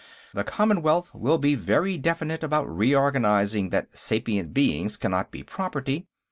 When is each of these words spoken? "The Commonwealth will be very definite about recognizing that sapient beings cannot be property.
"The 0.33 0.43
Commonwealth 0.43 1.13
will 1.13 1.37
be 1.37 1.53
very 1.53 1.95
definite 1.99 2.41
about 2.41 2.65
recognizing 2.67 3.69
that 3.69 3.95
sapient 3.95 4.51
beings 4.51 4.97
cannot 4.97 5.29
be 5.29 5.43
property. 5.43 6.07